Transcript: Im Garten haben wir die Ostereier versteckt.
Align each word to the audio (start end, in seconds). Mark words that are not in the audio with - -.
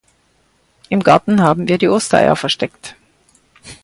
Im 0.89 1.03
Garten 1.03 1.43
haben 1.43 1.67
wir 1.67 1.77
die 1.77 1.87
Ostereier 1.87 2.35
versteckt. 2.35 2.95